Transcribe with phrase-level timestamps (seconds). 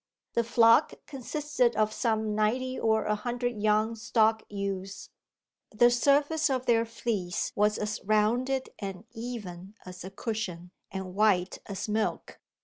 [0.33, 5.11] The flock consisted of some ninety or a hundred young stock ewes:
[5.69, 11.59] the surface of their fleece was as rounded and even as a cushion, and white
[11.67, 12.39] as milk.